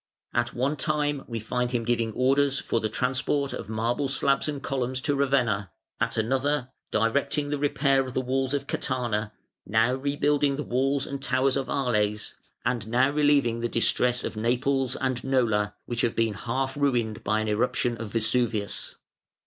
At 0.33 0.55
one 0.55 0.77
time 0.77 1.23
we 1.27 1.37
find 1.37 1.71
him 1.71 1.83
giving 1.83 2.11
orders 2.13 2.57
for 2.59 2.79
the 2.79 2.89
transport 2.89 3.53
of 3.53 3.69
marble 3.69 4.07
slabs 4.07 4.49
and 4.49 4.59
columns 4.63 4.99
to 5.01 5.13
Ravenna, 5.15 5.69
at 5.99 6.17
another, 6.17 6.71
directing 6.89 7.49
the 7.49 7.59
repair 7.59 8.01
of 8.01 8.15
the 8.15 8.21
walls 8.21 8.55
of 8.55 8.65
Catana, 8.65 9.31
now 9.67 9.93
rebuilding 9.93 10.55
the 10.55 10.63
walls 10.63 11.05
and 11.05 11.21
towers 11.21 11.55
of 11.55 11.69
Arles, 11.69 12.33
and 12.65 12.87
now 12.87 13.11
relieving 13.11 13.59
the 13.59 13.69
distress 13.69 14.23
of 14.23 14.35
Naples 14.35 14.95
and 14.95 15.23
Nola, 15.23 15.75
which 15.85 16.01
have 16.01 16.15
been 16.15 16.33
half 16.33 16.75
ruined 16.75 17.23
by 17.23 17.39
an 17.41 17.47
eruption 17.47 17.95
of 17.97 18.11
Vesuvius. 18.13 18.95